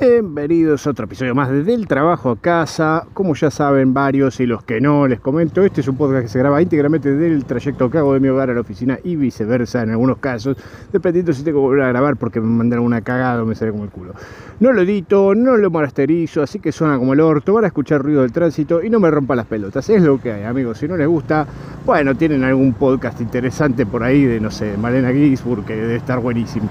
[0.00, 3.04] Bienvenidos a otro episodio más de Del Trabajo a Casa.
[3.12, 6.28] Como ya saben varios y los que no, les comento, este es un podcast que
[6.28, 9.82] se graba íntegramente del trayecto que hago de mi hogar a la oficina y viceversa
[9.82, 10.56] en algunos casos,
[10.90, 13.72] dependiendo si tengo que volver a grabar porque me mandaron una cagada o me sale
[13.72, 14.14] como el culo.
[14.58, 18.00] No lo edito, no lo masterizo, así que suena como el orto, van a escuchar
[18.00, 19.90] ruido del tránsito y no me rompa las pelotas.
[19.90, 20.78] Es lo que hay, amigos.
[20.78, 21.46] Si no les gusta,
[21.84, 26.70] bueno, tienen algún podcast interesante por ahí de, no sé, Malena que debe estar buenísimo.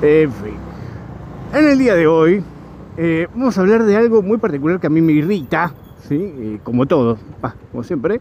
[0.00, 0.54] En fin.
[1.52, 2.44] En el día de hoy
[3.00, 5.72] eh, vamos a hablar de algo muy particular que a mí me irrita,
[6.08, 6.16] ¿sí?
[6.16, 7.16] Eh, como todo,
[7.70, 8.20] como siempre,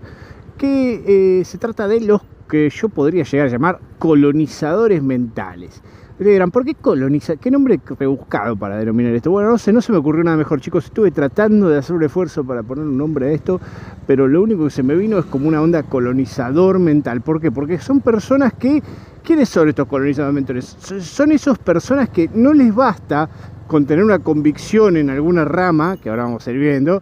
[0.55, 5.81] que eh, se trata de los que yo podría llegar a llamar colonizadores mentales.
[6.19, 7.37] Le dirán, ¿por qué coloniza?
[7.37, 9.31] ¿Qué nombre rebuscado para denominar esto?
[9.31, 10.85] Bueno, no sé, no se me ocurrió nada mejor, chicos.
[10.85, 13.59] Estuve tratando de hacer un esfuerzo para poner un nombre a esto,
[14.05, 17.21] pero lo único que se me vino es como una onda colonizador mental.
[17.21, 17.51] ¿Por qué?
[17.51, 18.83] Porque son personas que.
[19.23, 20.65] ¿Quiénes son estos colonizadores mentales?
[21.01, 23.29] Son esas personas que no les basta
[23.67, 27.01] con tener una convicción en alguna rama, que ahora vamos a ir viendo,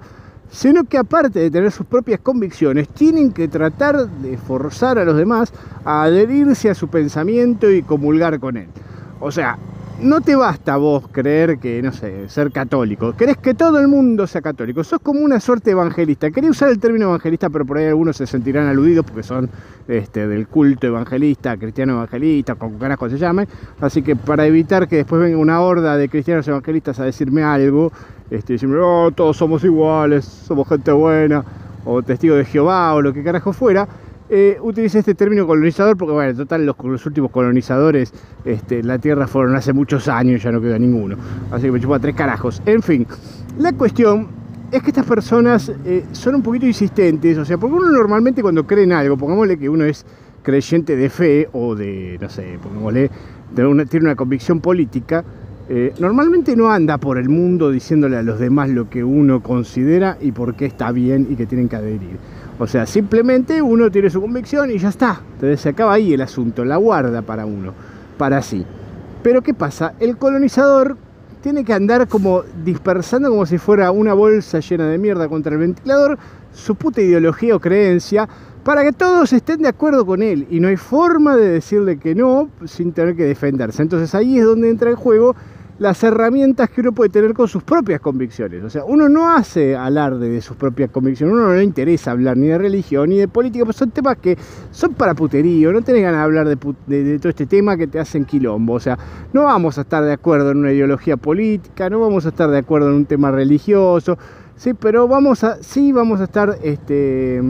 [0.49, 5.17] sino que aparte de tener sus propias convicciones, tienen que tratar de forzar a los
[5.17, 8.67] demás a adherirse a su pensamiento y comulgar con él.
[9.19, 9.58] O sea,
[10.01, 13.13] no te basta vos creer que, no sé, ser católico.
[13.15, 14.83] Querés que todo el mundo sea católico.
[14.83, 16.31] Sos como una suerte evangelista.
[16.31, 19.49] Quería usar el término evangelista, pero por ahí algunos se sentirán aludidos porque son
[19.87, 23.47] este, del culto evangelista, cristiano evangelista, como carajo se llame.
[23.79, 27.91] Así que para evitar que después venga una horda de cristianos evangelistas a decirme algo,
[28.30, 31.43] este, decirme, oh, todos somos iguales, somos gente buena,
[31.85, 33.87] o testigo de Jehová, o lo que carajo fuera,
[34.29, 39.27] eh, utilicé este término colonizador porque, bueno, en total, los, últimos colonizadores, este, la Tierra
[39.27, 41.15] fueron hace muchos años, ya no queda ninguno.
[41.51, 42.61] Así que me chupa tres carajos.
[42.65, 43.05] En fin,
[43.59, 44.27] la cuestión
[44.71, 48.65] es que estas personas eh, son un poquito insistentes, o sea, porque uno normalmente cuando
[48.65, 50.05] cree en algo, pongámosle que uno es
[50.41, 53.09] creyente de fe o de, no sé, pongámosle,
[53.89, 55.23] tiene una convicción política,
[55.67, 60.17] eh, normalmente no anda por el mundo diciéndole a los demás lo que uno considera
[60.21, 62.17] y por qué está bien y que tienen que adherir.
[62.58, 65.21] O sea, simplemente uno tiene su convicción y ya está.
[65.33, 67.73] Entonces se acaba ahí el asunto, la guarda para uno,
[68.17, 68.66] para sí.
[69.21, 69.93] Pero ¿qué pasa?
[69.99, 70.98] El colonizador
[71.42, 75.60] tiene que andar como dispersando como si fuera una bolsa llena de mierda contra el
[75.60, 76.17] ventilador
[76.54, 78.27] su puta ideología o creencia
[78.64, 82.15] para que todos estén de acuerdo con él y no hay forma de decirle que
[82.15, 83.83] no sin tener que defenderse.
[83.83, 85.36] Entonces ahí es donde entra el juego
[85.77, 88.63] las herramientas que uno puede tener con sus propias convicciones.
[88.63, 92.37] O sea, uno no hace alarde de sus propias convicciones, uno no le interesa hablar
[92.37, 94.37] ni de religión ni de política, pues son temas que
[94.71, 98.23] son para puterío, no tenés ganas de hablar de, todo este tema que te hacen
[98.23, 98.73] quilombo.
[98.73, 98.97] O sea,
[99.33, 102.58] no vamos a estar de acuerdo en una ideología política, no vamos a estar de
[102.58, 104.17] acuerdo en un tema religioso,
[104.55, 107.41] sí, pero vamos a, sí vamos a estar, este,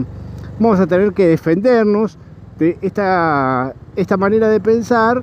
[0.58, 2.18] vamos a tener que defendernos
[2.58, 5.22] de esta, esta manera de pensar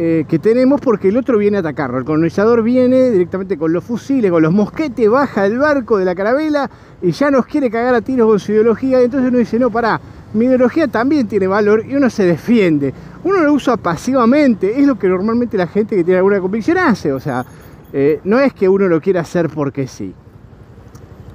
[0.00, 1.98] eh, que tenemos porque el otro viene a atacarlo.
[1.98, 6.14] El colonizador viene directamente con los fusiles, con los mosquetes, baja del barco de la
[6.14, 6.70] carabela
[7.02, 9.00] y ya nos quiere cagar a tiros con su ideología.
[9.00, 10.00] Y entonces uno dice, no, pará,
[10.34, 12.94] mi ideología también tiene valor y uno se defiende.
[13.24, 17.12] Uno lo usa pasivamente, es lo que normalmente la gente que tiene alguna convicción hace.
[17.12, 17.44] O sea,
[17.92, 20.14] eh, no es que uno lo quiera hacer porque sí.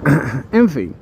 [0.52, 0.94] en fin.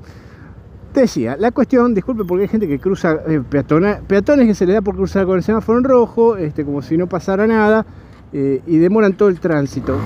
[0.93, 4.75] Te decía, la cuestión, disculpe porque hay gente que cruza eh, peatones que se le
[4.75, 7.87] da por cruzar con el semáforo en rojo, este, como si no pasara nada,
[8.35, 9.97] eh, y demoran todo el tránsito.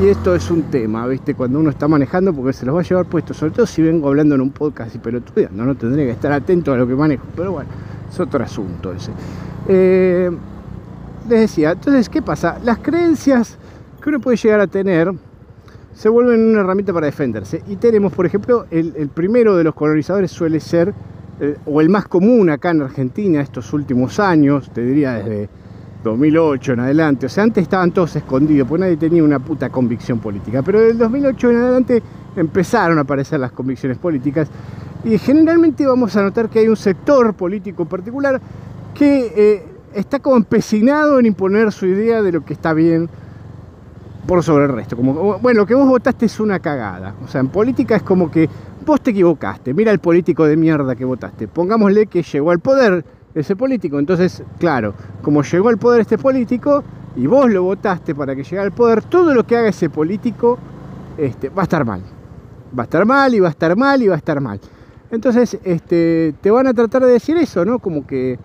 [0.00, 1.34] Y esto es un tema, ¿viste?
[1.34, 4.06] Cuando uno está manejando, porque se los va a llevar puesto, sobre todo si vengo
[4.06, 7.26] hablando en un podcast y pelotudeando, no tendría que estar atento a lo que manejo,
[7.34, 7.70] pero bueno,
[8.08, 9.10] es otro asunto ese.
[9.66, 10.30] Eh,
[11.28, 12.60] les decía, entonces, ¿qué pasa?
[12.62, 13.58] Las creencias
[14.00, 15.12] que uno puede llegar a tener
[16.00, 17.62] se vuelven una herramienta para defenderse.
[17.68, 20.94] Y tenemos, por ejemplo, el, primero de los colonizadores suele ser,
[21.38, 25.50] eh, o el más común acá en Argentina estos últimos años, te diría desde
[26.02, 30.20] 2008 en adelante, o sea, antes estaban todos escondidos, porque nadie tenía una puta convicción
[30.20, 32.02] política, pero del 2008 en adelante
[32.34, 34.48] empezaron a aparecer las convicciones políticas.
[35.04, 38.40] Y generalmente vamos a notar que hay un sector político en particular
[38.94, 43.10] que eh, está como empecinado en imponer su idea de lo que está bien
[44.26, 44.96] por sobre el resto.
[44.96, 47.14] Como, bueno, lo que vos votaste es una cagada.
[47.24, 48.48] O sea, en política es como que
[48.84, 49.74] vos te equivocaste.
[49.74, 51.48] Mira el político de mierda que votaste.
[51.48, 53.98] Pongámosle que llegó al poder ese político.
[53.98, 56.82] Entonces, claro, como llegó al poder este político
[57.16, 60.58] y vos lo votaste para que llegara al poder, todo lo que haga ese político
[61.18, 62.02] este, va a estar mal.
[62.76, 64.60] Va a estar mal y va a estar mal y va a estar mal.
[65.10, 67.80] Entonces, este, te van a tratar de decir eso, ¿no?
[67.80, 68.38] Como que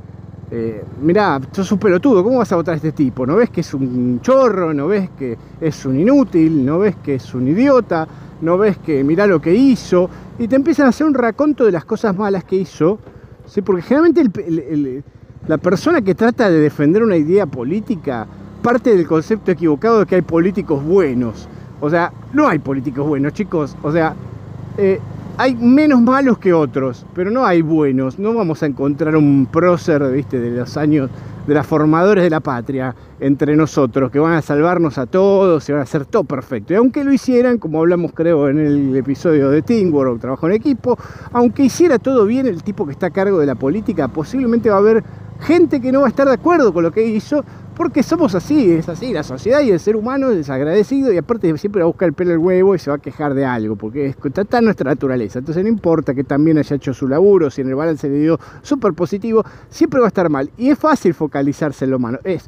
[0.52, 3.26] eh, mirá, sos un pelotudo, ¿cómo vas a votar a este tipo?
[3.26, 4.74] ¿No ves que es un chorro?
[4.74, 6.64] ¿No ves que es un inútil?
[6.66, 8.08] ¿No ves que es un idiota?
[8.42, 10.10] ¿No ves que mirá lo que hizo?
[10.38, 13.00] Y te empiezan a hacer un raconto de las cosas malas que hizo,
[13.48, 13.62] ¿sí?
[13.62, 15.04] porque generalmente
[15.48, 18.28] la persona que trata de defender una idea política
[18.62, 21.48] parte del concepto equivocado de que hay políticos buenos.
[21.82, 23.76] O sea, no hay políticos buenos, chicos.
[23.84, 24.16] O sea,
[24.78, 25.00] eh,
[25.38, 28.18] hay menos malos que otros, pero no hay buenos.
[28.20, 31.10] No vamos a encontrar un prócer, viste, de los años
[31.46, 35.72] de los formadores de la patria entre nosotros, que van a salvarnos a todos y
[35.72, 36.74] van a hacer todo perfecto.
[36.74, 40.98] Y aunque lo hicieran, como hablamos creo en el episodio de Teamwork, trabajo en equipo,
[41.32, 44.78] aunque hiciera todo bien el tipo que está a cargo de la política, posiblemente va
[44.78, 45.04] a haber
[45.42, 47.44] gente que no va a estar de acuerdo con lo que hizo,
[47.76, 51.56] porque somos así, es así, la sociedad y el ser humano es desagradecido y aparte
[51.58, 53.76] siempre va a buscar el pelo al huevo y se va a quejar de algo,
[53.76, 55.40] porque es, está nuestra naturaleza.
[55.40, 58.40] Entonces no importa que también haya hecho su laburo, si en el balance le dio
[58.62, 60.50] súper positivo, siempre va a estar mal.
[60.58, 62.20] Y es fácil focalizarse en lo malo.
[62.24, 62.48] Es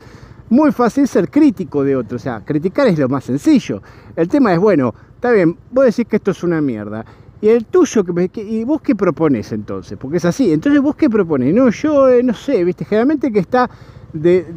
[0.49, 3.81] muy fácil ser crítico de otro, o sea, criticar es lo más sencillo.
[4.15, 7.05] El tema es, bueno, está bien, vos decís que esto es una mierda.
[7.39, 8.03] ¿Y el tuyo?
[8.33, 9.95] ¿Y vos qué propones entonces?
[9.99, 10.51] Porque es así.
[10.51, 11.53] Entonces, ¿vos qué propones?
[11.53, 12.83] No, yo eh, no sé, ¿viste?
[12.83, 13.69] Generalmente que está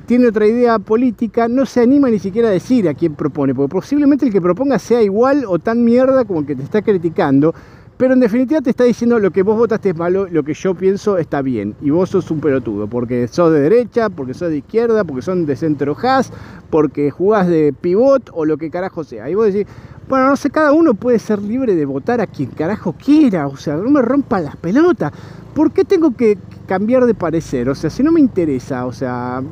[0.06, 3.70] tiene otra idea política, no se anima ni siquiera a decir a quién propone, porque
[3.70, 7.54] posiblemente el que proponga sea igual o tan mierda como el que te está criticando,
[7.96, 10.74] pero en definitiva te está diciendo lo que vos votaste es malo, lo que yo
[10.74, 14.58] pienso está bien, y vos sos un pelotudo, porque sos de derecha, porque sos de
[14.58, 16.32] izquierda, porque son de centro has,
[16.70, 19.28] porque jugás de pivot o lo que carajo sea.
[19.28, 19.66] Y vos decís,
[20.08, 23.56] bueno, no sé, cada uno puede ser libre de votar a quien carajo quiera, o
[23.56, 25.12] sea, no me rompan las pelotas.
[25.54, 27.68] ¿Por qué tengo que cambiar de parecer?
[27.68, 29.42] O sea, si no me interesa, o sea,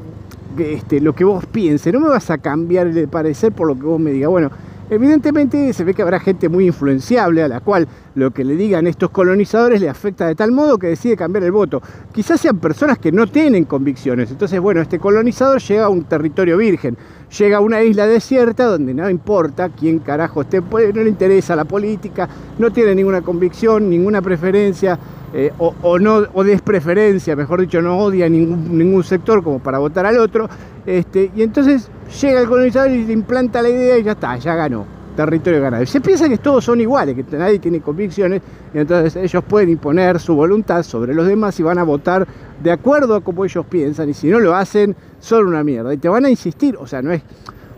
[0.57, 3.83] este, lo que vos pienses, no me vas a cambiar de parecer por lo que
[3.83, 4.31] vos me digas.
[4.31, 4.51] Bueno,
[4.91, 8.87] evidentemente se ve que habrá gente muy influenciable a la cual lo que le digan
[8.87, 11.83] estos colonizadores le afecta de tal modo que decide cambiar el voto.
[12.13, 14.31] Quizás sean personas que no tienen convicciones.
[14.31, 16.97] Entonces, bueno, este colonizador llega a un territorio virgen,
[17.37, 21.57] llega a una isla desierta donde no importa quién carajo esté, pues, no le interesa
[21.57, 22.29] la política,
[22.59, 24.99] no tiene ninguna convicción, ninguna preferencia
[25.35, 30.07] eh, o, no, o despreferencia, mejor dicho, no odia ningún, ningún sector como para votar
[30.07, 30.49] al otro,
[30.87, 31.91] este, y entonces
[32.21, 35.85] llega el colonizador y implanta la idea y ya está, ya ganó, territorio ganado.
[35.85, 38.41] Se piensa que todos son iguales, que nadie tiene convicciones,
[38.73, 42.27] y entonces ellos pueden imponer su voluntad sobre los demás y van a votar
[42.63, 45.93] de acuerdo a como ellos piensan, y si no lo hacen, son una mierda.
[45.93, 47.23] Y te van a insistir, o sea, no es...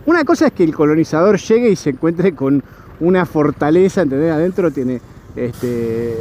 [0.06, 2.62] Una cosa es que el colonizador llegue y se encuentre con
[3.00, 4.32] una fortaleza, ¿entendés?
[4.32, 5.00] Adentro tiene
[5.37, 6.17] este,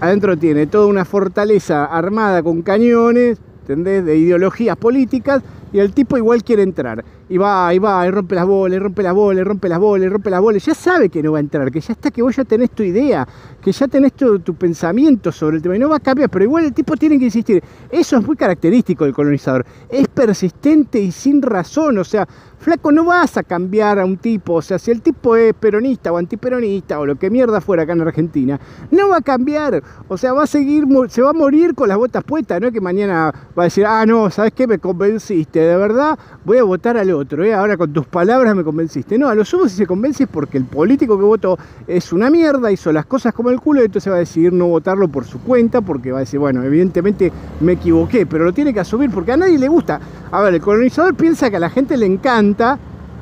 [0.00, 4.04] adentro tiene toda una fortaleza armada con cañones, ¿entendés?
[4.04, 7.04] De ideologías políticas, y el tipo igual quiere entrar.
[7.28, 10.30] Y va, y va, y rompe las bolas, rompe las bolas, rompe las bolas, rompe
[10.30, 10.64] las bolas.
[10.64, 12.84] Ya sabe que no va a entrar, que ya está, que vos ya tenés tu
[12.84, 13.26] idea,
[13.60, 16.44] que ya tenés tu, tu pensamiento sobre el tema, y no va a cambiar, pero
[16.44, 17.62] igual el tipo tiene que insistir.
[17.90, 19.66] Eso es muy característico del colonizador.
[19.88, 22.26] Es persistente y sin razón, o sea,
[22.58, 26.10] Flaco, no vas a cambiar a un tipo, o sea, si el tipo es peronista
[26.10, 28.58] o antiperonista o lo que mierda fuera acá en Argentina,
[28.90, 31.98] no va a cambiar, o sea, va a seguir, se va a morir con las
[31.98, 34.66] botas puestas, no es que mañana va a decir, ah, no, ¿sabes qué?
[34.66, 37.52] Me convenciste, de verdad voy a votar al otro, ¿eh?
[37.52, 39.18] ahora con tus palabras me convenciste.
[39.18, 42.30] No, a lo sumo si se convence es porque el político que votó es una
[42.30, 45.24] mierda, hizo las cosas como el culo y entonces va a decidir no votarlo por
[45.24, 49.10] su cuenta porque va a decir, bueno, evidentemente me equivoqué, pero lo tiene que asumir
[49.10, 50.00] porque a nadie le gusta.
[50.30, 52.45] A ver, el colonizador piensa que a la gente le encanta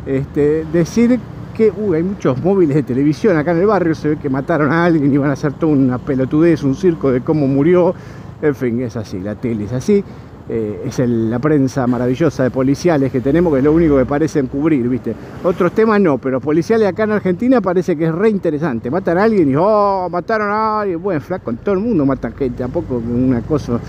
[0.07, 1.19] este, decir
[1.55, 4.85] que hay muchos móviles de televisión acá en el barrio, se ve que mataron a
[4.85, 7.95] alguien y van a hacer toda una pelotudez, un circo de cómo murió.
[8.43, 10.05] En fin, es así, la tele es así.
[10.47, 14.47] Eh, es la prensa maravillosa de policiales que tenemos, que es lo único que parecen
[14.47, 15.15] cubrir, ¿viste?
[15.43, 18.91] Otros temas no, pero policiales acá en Argentina parece que es re interesante.
[18.91, 21.03] Matan a alguien y, oh, mataron a alguien.
[21.03, 23.81] Bueno, flaco, todo el mundo matan gente, tampoco una cosa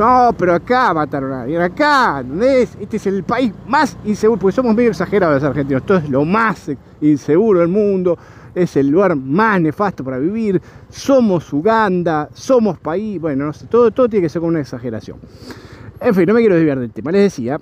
[0.00, 2.74] no, pero acá mataron a alguien, acá, ¿entendés?
[2.80, 6.24] Este es el país más inseguro, porque somos medio exagerados los argentinos, esto es lo
[6.24, 6.70] más
[7.02, 8.16] inseguro del mundo,
[8.54, 13.90] es el lugar más nefasto para vivir, somos Uganda, somos país, bueno, no sé, todo,
[13.90, 15.18] todo tiene que ser con una exageración.
[16.00, 17.58] En fin, no me quiero desviar del tema, les decía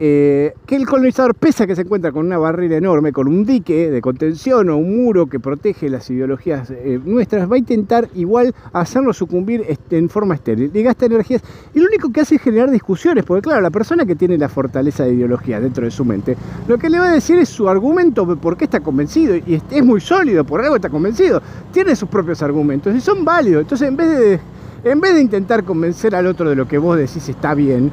[0.00, 3.44] eh, que el colonizador, pese a que se encuentra con una barrera enorme, con un
[3.44, 8.08] dique de contención o un muro que protege las ideologías eh, nuestras, va a intentar
[8.14, 11.42] igual hacerlo sucumbir en forma estéril y gasta energías.
[11.74, 14.48] Y lo único que hace es generar discusiones, porque claro, la persona que tiene la
[14.48, 16.36] fortaleza de ideología dentro de su mente,
[16.68, 19.84] lo que le va a decir es su argumento por qué está convencido, y es
[19.84, 23.62] muy sólido, por algo está convencido, tiene sus propios argumentos y son válidos.
[23.62, 24.40] Entonces, en vez de,
[24.84, 27.90] en vez de intentar convencer al otro de lo que vos decís está bien,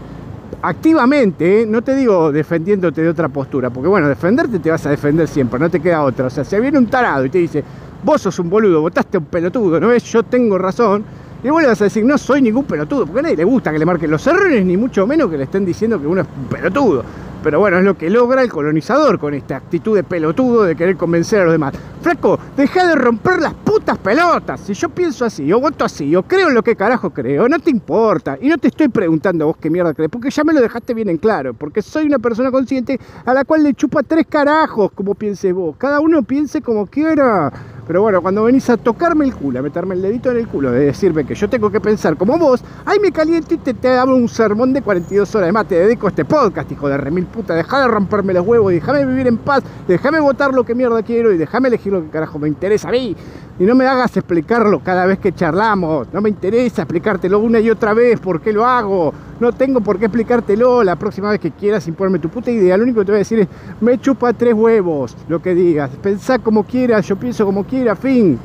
[0.61, 1.65] activamente, ¿eh?
[1.65, 5.59] no te digo defendiéndote de otra postura, porque bueno, defenderte te vas a defender siempre,
[5.59, 6.27] no te queda otra.
[6.27, 7.63] O sea, si viene un tarado y te dice,
[8.03, 10.03] vos sos un boludo, votaste un pelotudo, ¿no ves?
[10.03, 11.03] Yo tengo razón.
[11.43, 13.77] Y vos vas a decir, no soy ningún pelotudo, porque a nadie le gusta que
[13.77, 16.45] le marquen los errores, ni mucho menos que le estén diciendo que uno es un
[16.45, 17.03] pelotudo.
[17.45, 20.97] Pero bueno, es lo que logra el colonizador con esta actitud de pelotudo de querer
[20.97, 21.75] convencer a los demás.
[22.01, 24.61] Flaco, deja de romper las putas pelotas.
[24.61, 27.59] Si yo pienso así, yo voto así, yo creo en lo que carajo creo, no
[27.59, 28.35] te importa.
[28.41, 31.07] Y no te estoy preguntando vos qué mierda crees, porque ya me lo dejaste bien
[31.07, 31.53] en claro.
[31.53, 35.75] Porque soy una persona consciente a la cual le chupa tres carajos, como pienses vos.
[35.77, 37.53] Cada uno piense como quiera.
[37.87, 40.71] Pero bueno, cuando venís a tocarme el culo, a meterme el dedito en el culo,
[40.71, 43.89] de decirme que yo tengo que pensar como vos, ahí me caliento y te, te
[43.89, 45.45] hago un sermón de 42 horas.
[45.45, 47.53] Además, te dedico a este podcast, hijo de remil puta.
[47.53, 51.31] Deja de romperme los huevos, déjame vivir en paz, déjame votar lo que mierda quiero
[51.31, 53.15] y déjame elegir lo que carajo me interesa a mí.
[53.57, 56.07] Y no me hagas explicarlo cada vez que charlamos.
[56.11, 59.13] No me interesa explicártelo una y otra vez por qué lo hago.
[59.39, 62.75] No tengo por qué explicártelo la próxima vez que quieras imponerme tu puta idea.
[62.75, 63.47] Lo único que te voy a decir es,
[63.79, 65.89] me chupa tres huevos lo que digas.
[66.01, 68.37] Pensá como quieras, yo pienso como quiera, fin.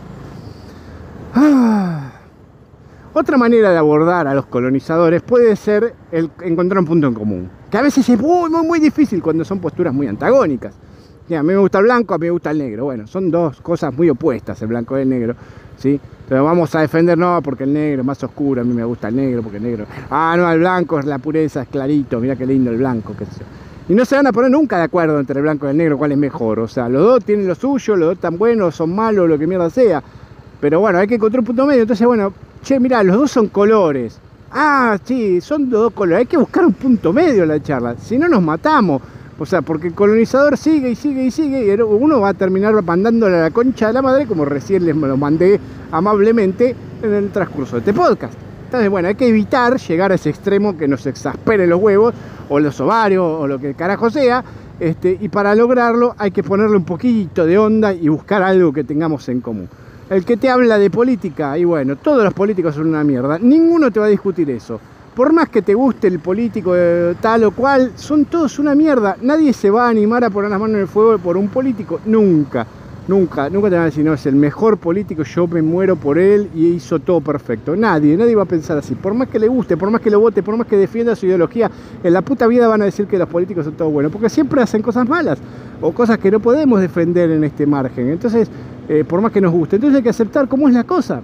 [1.34, 2.12] Ah.
[3.12, 7.50] Otra manera de abordar a los colonizadores puede ser el encontrar un punto en común.
[7.68, 10.74] Que a veces es muy, muy, muy difícil cuando son posturas muy antagónicas
[11.36, 12.84] a mí me gusta el blanco, a mí me gusta el negro.
[12.84, 15.34] Bueno, son dos cosas muy opuestas, el blanco y el negro.
[15.80, 16.00] ¿sí?
[16.30, 19.08] Entonces vamos a defender, no, porque el negro es más oscuro, a mí me gusta
[19.08, 19.86] el negro, porque el negro...
[20.10, 23.24] Ah, no, el blanco es la pureza, es clarito, mira qué lindo el blanco, qué
[23.24, 23.42] sé
[23.88, 25.98] Y no se van a poner nunca de acuerdo entre el blanco y el negro
[25.98, 26.60] cuál es mejor.
[26.60, 29.46] O sea, los dos tienen lo suyo, los dos están buenos, son malos, lo que
[29.46, 30.02] mierda sea.
[30.60, 31.82] Pero bueno, hay que encontrar un punto medio.
[31.82, 32.32] Entonces, bueno,
[32.62, 34.20] che, mira, los dos son colores.
[34.52, 36.20] Ah, sí, son dos colores.
[36.20, 37.96] Hay que buscar un punto medio en la charla.
[37.98, 39.02] Si no, nos matamos.
[39.40, 42.74] O sea, porque el colonizador sigue y sigue y sigue y uno va a terminar
[42.82, 45.58] mandándole a la concha de la madre como recién les lo mandé
[45.90, 48.34] amablemente en el transcurso de este podcast.
[48.66, 52.14] Entonces, bueno, hay que evitar llegar a ese extremo que nos exaspere los huevos
[52.50, 54.44] o los ovarios o lo que carajo sea.
[54.78, 58.84] Este, y para lograrlo hay que ponerle un poquito de onda y buscar algo que
[58.84, 59.70] tengamos en común.
[60.10, 63.90] El que te habla de política, y bueno, todos los políticos son una mierda, ninguno
[63.90, 64.78] te va a discutir eso
[65.20, 66.74] por más que te guste el político
[67.20, 69.18] tal o cual, son todos una mierda.
[69.20, 72.00] Nadie se va a animar a poner las manos en el fuego por un político,
[72.06, 72.66] nunca.
[73.06, 76.16] Nunca, nunca te van a decir, no, es el mejor político, yo me muero por
[76.16, 77.76] él y hizo todo perfecto.
[77.76, 78.94] Nadie, nadie va a pensar así.
[78.94, 81.26] Por más que le guste, por más que lo vote, por más que defienda su
[81.26, 81.70] ideología,
[82.02, 84.62] en la puta vida van a decir que los políticos son todos buenos, porque siempre
[84.62, 85.38] hacen cosas malas
[85.82, 88.08] o cosas que no podemos defender en este margen.
[88.08, 88.48] Entonces,
[88.88, 91.20] eh, por más que nos guste, entonces hay que aceptar cómo es la cosa.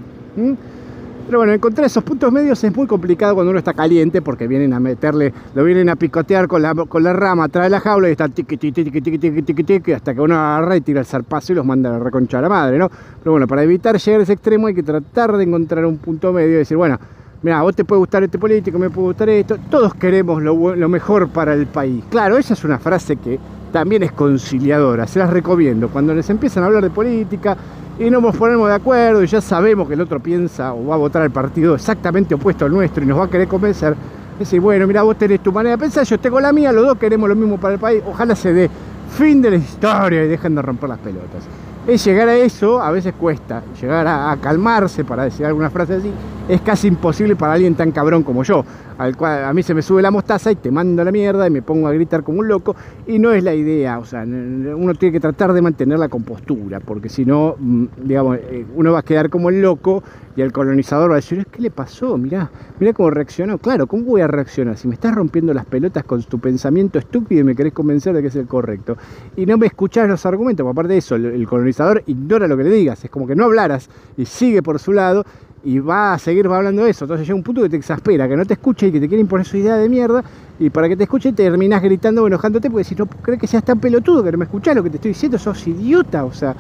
[1.27, 4.73] Pero bueno, encontrar esos puntos medios es muy complicado cuando uno está caliente porque vienen
[4.73, 8.09] a meterle, lo vienen a picotear con la, con la rama atrás de la jaula
[8.09, 11.01] y están tiqui, tiqui, tiqui, tiqui, tiqui, tiqui, tiqui, hasta que uno agarra y tira
[11.01, 12.89] el zarpazo y los manda a la reconcha a la madre, ¿no?
[13.19, 16.33] Pero bueno, para evitar llegar a ese extremo hay que tratar de encontrar un punto
[16.33, 16.97] medio y decir, bueno,
[17.43, 20.89] mira, vos te puede gustar este político, me puede gustar esto, todos queremos lo, lo
[20.89, 22.05] mejor para el país.
[22.09, 23.41] Claro, esa es una frase que
[23.73, 25.89] también es conciliadora, se las recomiendo.
[25.89, 27.57] Cuando les empiezan a hablar de política,
[27.99, 30.95] y no nos ponemos de acuerdo y ya sabemos que el otro piensa o va
[30.95, 33.97] a votar al partido exactamente opuesto al nuestro y nos va a querer convencer,
[34.39, 36.99] decir, bueno, mira, vos tenés tu manera de pensar, yo tengo la mía, los dos
[36.99, 38.71] queremos lo mismo para el país, ojalá se dé
[39.17, 41.45] fin de la historia y dejen de romper las pelotas.
[41.87, 46.13] Es llegar a eso, a veces cuesta, llegar a calmarse para decir alguna frase así,
[46.49, 48.65] es casi imposible para alguien tan cabrón como yo
[48.99, 51.51] al cual a mí se me sube la mostaza y te mando la mierda y
[51.51, 52.75] me pongo a gritar como un loco
[53.07, 56.81] y no es la idea, o sea, uno tiene que tratar de mantener la compostura,
[56.81, 60.03] porque si no, mm, digamos, eh, uno va a quedar como el loco
[60.35, 62.17] y el colonizador va a decir, ¿qué le pasó?
[62.19, 63.57] Mirá, mirá cómo reaccionó.
[63.59, 64.77] Claro, ¿cómo voy a reaccionar?
[64.77, 68.21] Si me estás rompiendo las pelotas con tu pensamiento estúpido y me querés convencer de
[68.21, 68.97] que es el correcto
[69.35, 72.71] y no me escuchás los argumentos, aparte de eso, el colonizador ignora lo que le
[72.71, 75.25] digas, es como que no hablaras y sigue por su lado
[75.67, 77.07] y va a seguir hablando de eso.
[77.07, 79.21] Entonces llega un punto que te exaspera, que no te escucha y que te quiere
[79.21, 80.23] imponer su idea de mierda.
[80.61, 83.65] Y para que te escuche terminás gritando o enojándote porque si no crees que seas
[83.65, 86.25] tan pelotudo que no me escuchás lo que te estoy diciendo, sos idiota.
[86.25, 86.55] O sea,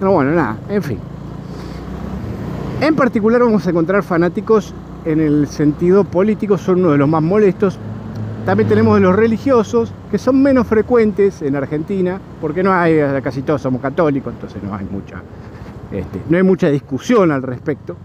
[0.00, 0.98] no, bueno, nada, en fin.
[2.80, 4.72] En particular vamos a encontrar fanáticos
[5.04, 7.78] en el sentido político, son uno de los más molestos.
[8.46, 13.60] También tenemos los religiosos, que son menos frecuentes en Argentina, porque no hay, casi todos
[13.60, 15.20] somos católicos, entonces no hay mucha,
[15.92, 17.96] este, no hay mucha discusión al respecto.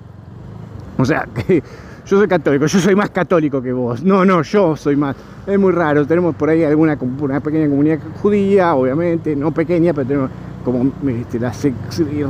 [0.97, 1.61] O sea, que
[2.05, 4.03] yo soy católico, yo soy más católico que vos.
[4.03, 5.15] No, no, yo soy más.
[5.47, 10.07] Es muy raro, tenemos por ahí alguna una pequeña comunidad judía, obviamente, no pequeña, pero
[10.07, 10.29] tenemos
[10.63, 11.53] como este, la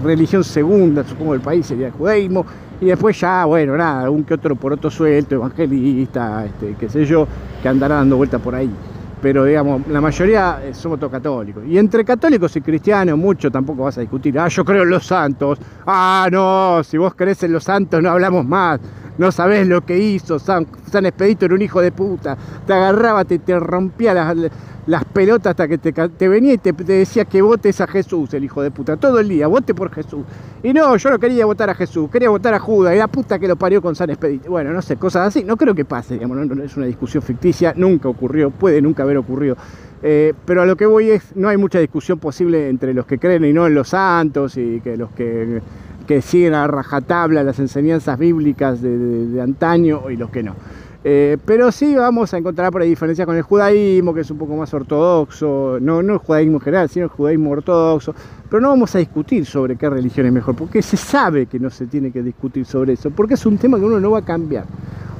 [0.03, 2.45] religión segunda, supongo, del país sería el judaísmo,
[2.81, 7.05] y después ya, bueno, nada, algún que otro por otro suelto, evangelista, este, qué sé
[7.05, 7.25] yo,
[7.61, 8.69] que andará dando vuelta por ahí
[9.25, 11.63] pero digamos, la mayoría eh, somos todos católicos.
[11.67, 14.37] Y entre católicos y cristianos, mucho tampoco vas a discutir.
[14.37, 15.57] Ah, yo creo en los santos.
[15.83, 18.79] Ah, no, si vos crees en los santos no hablamos más.
[19.17, 20.37] No sabés lo que hizo.
[20.37, 22.37] San, San Expedito era un hijo de puta.
[22.67, 24.37] Te agarraba, te, te rompía las,
[24.87, 28.61] las pelotas hasta que te, venía y te, decía que votes a Jesús, el hijo
[28.61, 30.23] de puta, todo el día, vote por Jesús.
[30.61, 33.39] Y no, yo no quería votar a Jesús, quería votar a Judas, y la puta
[33.39, 34.49] que lo parió con San Expedito.
[34.49, 37.73] Bueno, no sé, cosas así, no creo que pase, digamos, no, es una discusión ficticia,
[37.75, 39.57] nunca ocurrió, puede nunca haber ocurrido.
[40.03, 43.17] Eh, pero a lo que voy es, no hay mucha discusión posible entre los que
[43.17, 45.61] creen y no en los santos y que los que
[46.21, 50.55] siguen a rajatabla las enseñanzas bíblicas de, antaño y los que no.
[51.07, 54.39] Eh, pero sí vamos a encontrar por ahí diferencias con el judaísmo, que es un
[54.39, 58.15] poco más ortodoxo, no, no el judaísmo general, sino el judaísmo ortodoxo,
[58.49, 61.69] pero no vamos a discutir sobre qué religión es mejor, porque se sabe que no
[61.69, 64.25] se tiene que discutir sobre eso, porque es un tema que uno no va a
[64.25, 64.65] cambiar.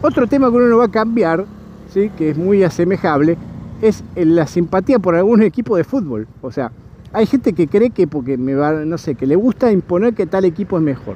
[0.01, 1.45] Otro tema que uno no va a cambiar,
[1.93, 2.09] ¿sí?
[2.17, 3.37] que es muy asemejable,
[3.83, 6.27] es la simpatía por algún equipo de fútbol.
[6.41, 6.71] O sea,
[7.13, 10.25] hay gente que cree que porque me va, no sé, que le gusta imponer que
[10.25, 11.15] tal equipo es mejor.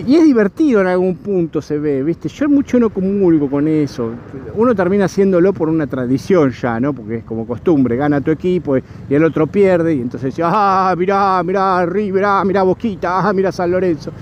[0.00, 2.28] Y es divertido en algún punto, se ve, ¿viste?
[2.28, 4.10] Yo mucho no comulgo con eso.
[4.54, 6.92] Uno termina haciéndolo por una tradición ya, ¿no?
[6.92, 10.94] Porque es como costumbre, gana tu equipo y, el otro pierde, y entonces dice, ah,
[10.96, 14.12] mirá, mirá, River, ah, mirá Boquita, ah, mirá San Lorenzo.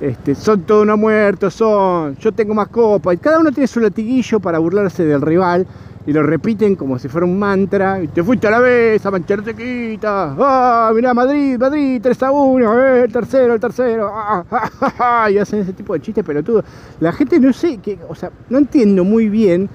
[0.00, 3.14] Este, son todos unos muertos, son, yo tengo más copas.
[3.14, 5.66] Y cada uno tiene su latiguillo para burlarse del rival
[6.06, 8.00] y lo repiten como si fuera un mantra.
[8.02, 10.34] Y te fuiste a la vez, a mancharte quita.
[10.38, 10.92] ¡Ah!
[10.94, 14.10] Mirá, Madrid, Madrid, 3 a 1, eh, el tercero, el tercero.
[14.12, 16.64] Ah, ah, ah, y hacen ese tipo de chistes pelotudos.
[17.00, 19.68] La gente no sé, que, o sea, no entiendo muy bien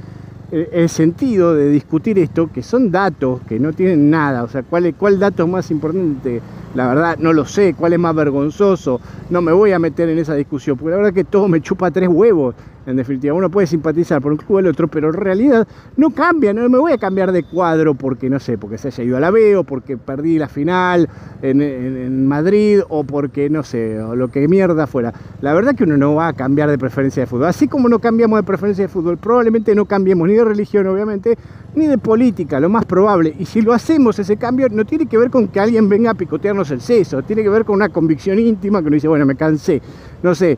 [0.51, 4.43] el, sentido de discutir esto, que son datos que no tienen nada.
[4.43, 6.41] O sea, ¿cuál, cuál dato es más importante?
[6.75, 7.73] La verdad, no lo sé.
[7.73, 9.01] ¿Cuál es más vergonzoso?
[9.29, 11.91] No me voy a meter en esa discusión, porque la verdad que todo me chupa
[11.91, 12.55] tres huevos.
[12.85, 16.09] En definitiva, uno puede simpatizar por un club o el otro, pero en realidad no
[16.09, 19.17] cambia, no me voy a cambiar de cuadro porque, no sé, porque se haya ido
[19.17, 21.07] a la B o porque perdí la final
[21.43, 25.13] en, Madrid o porque, no sé, o lo que mierda fuera.
[25.41, 27.47] La verdad que uno no va a cambiar de preferencia de fútbol.
[27.47, 31.37] Así como no cambiamos de preferencia de fútbol, probablemente no cambiemos ni de religión, obviamente,
[31.75, 33.35] ni de política, lo más probable.
[33.37, 36.13] Y si lo hacemos, ese cambio no tiene que ver con que alguien venga a
[36.15, 39.35] picotearnos el seso, tiene que ver con una convicción íntima que uno dice, bueno, me
[39.35, 39.81] cansé,
[40.23, 40.57] no sé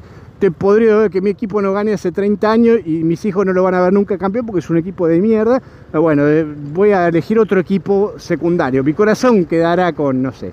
[0.52, 3.64] podría ver que mi equipo no gane hace 30 años y mis hijos no lo
[3.64, 5.62] van a ver nunca campeón porque es un equipo de mierda.
[5.92, 8.84] Bueno, eh, voy a elegir otro equipo secundario.
[8.84, 10.52] Mi corazón quedará con, no sé,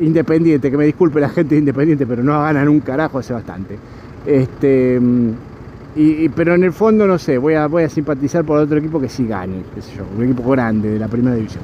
[0.00, 3.78] Independiente, que me disculpe la gente de Independiente, pero no ganan un carajo hace bastante.
[4.24, 5.00] Este,
[5.96, 9.00] y, pero en el fondo, no sé, voy a, voy a simpatizar por otro equipo
[9.00, 11.62] que sí gane, qué sé yo, un equipo grande de la primera división.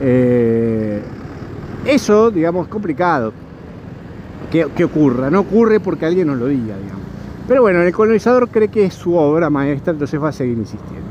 [0.00, 1.00] Eh,
[1.84, 3.32] eso, digamos, es complicado
[4.50, 5.30] que, ocurra.
[5.30, 7.02] No ocurre porque alguien nos lo diga, digamos.
[7.46, 11.08] Pero bueno, el colonizador cree que es su obra maestra, entonces va a seguir insistiendo.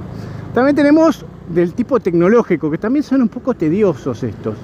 [0.53, 4.55] También tenemos del tipo tecnológico, que también son un poco tediosos estos.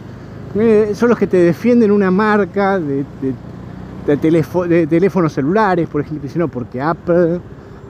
[0.56, 3.06] Eh, son los que te defienden una marca de,
[4.06, 4.18] de,
[4.88, 7.40] teléfonos celulares, por ejemplo, dicen, no, porque Apple,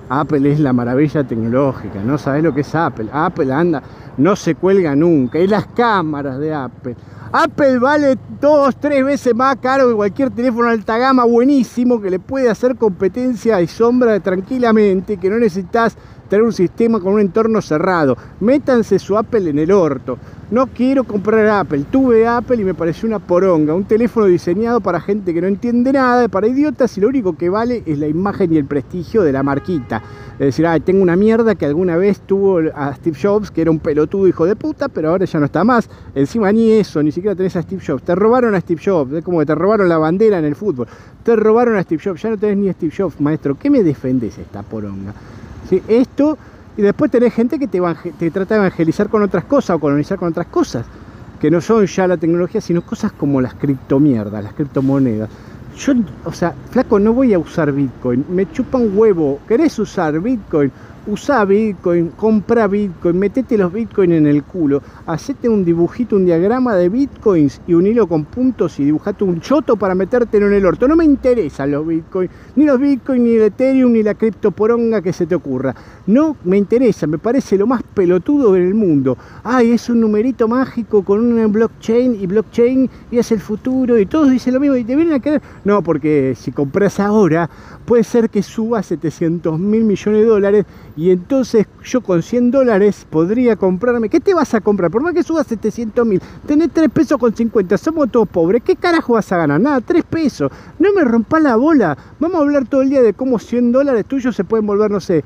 [0.07, 3.07] Apple es la maravilla tecnológica, no sabes lo que es Apple.
[3.11, 3.83] Apple anda,
[4.17, 6.95] no se cuelga nunca, y las cámaras de Apple.
[7.35, 12.19] Apple vale dos, tres veces más caro que cualquier teléfono alta gama buenísimo que le
[12.19, 15.97] puede hacer competencia y sombra tranquilamente, que no necesitas
[16.29, 18.17] tener un sistema con un entorno cerrado.
[18.39, 20.17] Métanse su Apple en el orto.
[20.51, 21.85] No quiero comprar Apple.
[21.89, 23.73] Tuve Apple y me pareció una poronga.
[23.73, 27.49] Un teléfono diseñado para gente que no entiende nada, para idiotas y lo único que
[27.49, 30.01] vale es la imagen y el prestigio de la marquita.
[30.33, 33.79] Es decir, tengo una mierda que alguna vez tuvo a Steve Jobs, que era un
[33.79, 35.89] pelotudo hijo de puta, pero ahora ya no está más.
[36.15, 38.03] Encima ni eso, ni siquiera tenés a Steve Jobs.
[38.03, 40.87] Te robaron a Steve Jobs, es como que te robaron la bandera en el fútbol.
[41.23, 43.57] Te robaron a Steve Jobs, ya no tenés ni a Steve Jobs, maestro.
[43.57, 45.13] ¿Qué me defendés esta poronga?
[45.87, 46.37] Esto
[46.77, 47.79] y después tenés gente que te,
[48.17, 50.85] te trata de evangelizar con otras cosas o colonizar con otras cosas,
[51.39, 55.29] que no son ya la tecnología, sino cosas como las criptomierdas, las criptomonedas.
[55.77, 55.93] Yo,
[56.25, 59.39] o sea, flaco, no voy a usar Bitcoin, me chupa un huevo.
[59.47, 60.71] ¿Querés usar Bitcoin?
[61.05, 66.75] Usa Bitcoin, compra Bitcoin, metete los Bitcoin en el culo, hacete un dibujito, un diagrama
[66.75, 70.65] de Bitcoins y un hilo con puntos y dibujate un choto para metértelo en el
[70.65, 70.87] orto.
[70.87, 75.11] No me interesan los Bitcoin, ni los Bitcoin, ni el Ethereum, ni la criptoporonga que
[75.11, 75.75] se te ocurra.
[76.07, 79.17] No me interesa, me parece lo más pelotudo del mundo.
[79.43, 84.05] Ay, es un numerito mágico con un blockchain y blockchain y es el futuro y
[84.05, 85.41] todos dicen lo mismo y te vienen a querer.
[85.65, 87.49] No, porque si compras ahora
[87.85, 93.07] puede ser que suba 700 mil millones de dólares y entonces yo con 100 dólares
[93.09, 94.09] podría comprarme.
[94.09, 94.91] ¿Qué te vas a comprar?
[94.91, 98.61] Por más que suba 700 mil, tenés 3 pesos con 50, somos todos pobres.
[98.63, 99.59] ¿Qué carajo vas a ganar?
[99.59, 100.51] Nada, 3 pesos.
[100.77, 101.97] No me rompa la bola.
[102.19, 104.99] Vamos a hablar todo el día de cómo 100 dólares tuyos se pueden volver, no
[104.99, 105.23] sé,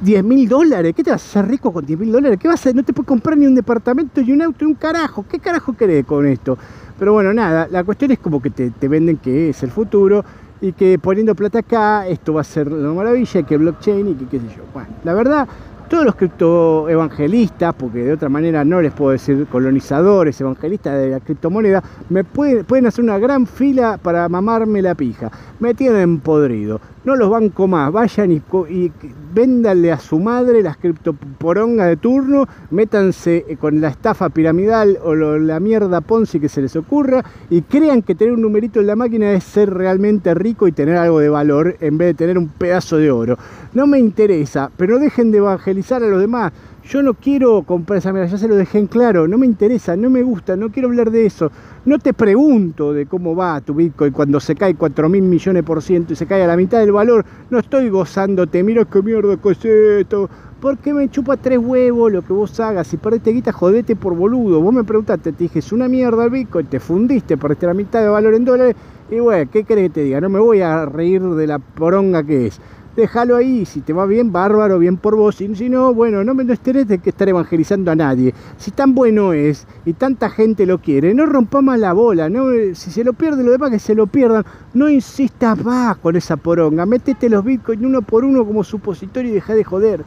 [0.00, 0.94] 10 mil dólares.
[0.94, 2.38] ¿Qué te vas a hacer rico con 10 mil dólares?
[2.40, 4.76] ¿Qué vas a No te puedes comprar ni un departamento ni un auto ni un
[4.76, 5.24] carajo.
[5.28, 6.56] ¿Qué carajo querés con esto?
[6.98, 10.24] Pero bueno, nada, la cuestión es como que te venden que es el futuro
[10.66, 14.26] y que poniendo plata acá esto va a ser una maravilla, que blockchain y que
[14.26, 14.64] qué sé yo.
[14.74, 15.48] Bueno, la verdad,
[15.88, 21.20] todos los criptoevangelistas, porque de otra manera no les puedo decir colonizadores, evangelistas de la
[21.20, 25.30] criptomoneda, me pueden hacer una gran fila para mamarme la pija.
[25.58, 26.80] Me tienen podrido.
[27.04, 27.92] No los banco más.
[27.92, 28.92] Vayan y, y
[29.32, 35.60] véndanle a su madre las criptoporongas de turno, métanse con la estafa piramidal o la
[35.60, 39.32] mierda Ponzi que se les ocurra y crean que tener un numerito en la máquina
[39.32, 42.96] es ser realmente rico y tener algo de valor en vez de tener un pedazo
[42.96, 43.36] de oro.
[43.74, 46.52] No me interesa, pero dejen de evangelizar a los demás.
[46.88, 49.96] Yo no quiero comprar esa mierda, ya se lo dejé en claro, no me interesa,
[49.96, 51.50] no me gusta, no quiero hablar de eso.
[51.84, 55.82] No te pregunto de cómo va tu Bitcoin cuando se cae 4 mil millones por
[55.82, 57.24] ciento y se cae a la mitad del valor.
[57.50, 60.30] No estoy gozándote, mira qué mierda que es esto.
[60.60, 62.86] ¿Por qué me chupa tres huevos lo que vos hagas?
[62.86, 64.60] Si perdiste guita, jodete por boludo.
[64.60, 68.00] Vos me preguntaste, te dije, es una mierda el Bitcoin, te fundiste, perdiste la mitad
[68.00, 68.76] de valor en dólares.
[69.10, 70.20] Y bueno, ¿qué crees que te diga?
[70.20, 72.60] No me voy a reír de la poronga que es
[72.96, 76.44] déjalo ahí, si te va bien, bárbaro, bien por vos, si no, bueno, no me
[76.44, 78.34] no de que estar evangelizando a nadie.
[78.56, 82.46] Si tan bueno es y tanta gente lo quiere, no rompa más la bola, no,
[82.72, 86.36] si se lo pierde lo demás que se lo pierdan, no insistas más con esa
[86.36, 90.04] poronga, métete los bitcoins uno por uno como supositorio y deja de joder.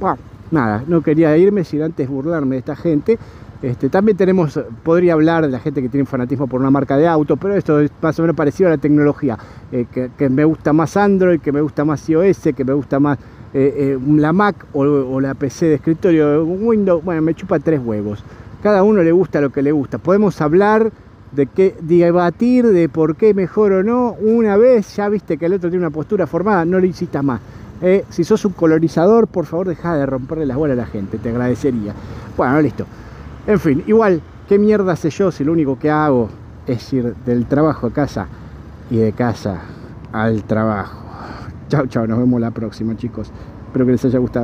[0.00, 0.18] Bueno,
[0.50, 3.18] nada, no quería irme sin antes burlarme de esta gente.
[3.62, 7.06] Este, también tenemos, podría hablar de la gente que tiene fanatismo por una marca de
[7.06, 9.38] auto, pero esto es más o menos parecido a la tecnología,
[9.70, 13.18] eh, que, me gusta más Android, que me gusta más iOS, que me gusta más
[13.52, 18.24] eh, eh, la Mac o, la PC de escritorio, Windows, bueno, me chupa tres huevos.
[18.62, 19.98] Cada uno le gusta lo que le gusta.
[19.98, 20.90] Podemos hablar
[21.32, 24.16] de qué debatir de por qué mejor o no.
[24.20, 27.40] Una vez ya viste que el otro tiene una postura formada, no le insistas más.
[28.08, 31.28] si sos un colonizador, por favor deja de romperle las bolas a la gente, te
[31.28, 31.94] agradecería.
[32.36, 32.86] Bueno, listo.
[33.50, 36.28] En fin, igual, ¿qué mierda sé yo si lo único que hago
[36.68, 38.28] es ir del trabajo a casa
[38.88, 39.62] y de casa
[40.12, 41.02] al trabajo?
[41.68, 43.32] Chao, chao, nos vemos la próxima, chicos.
[43.66, 44.38] Espero que les haya gustado.